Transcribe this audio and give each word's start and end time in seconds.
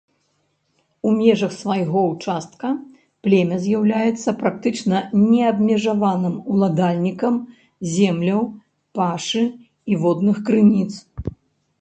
У 1.07 1.09
межах 1.17 1.51
свайго 1.63 1.99
ўчастка 2.13 2.71
племя 3.27 3.59
з'яўляецца 3.65 4.29
практычна 4.39 5.03
неабмежаваным 5.33 6.41
уладальнікам 6.55 7.35
земляў, 7.99 8.41
пашы 9.03 9.45
і 9.93 10.03
водных 10.03 10.37
крыніц. 10.51 10.91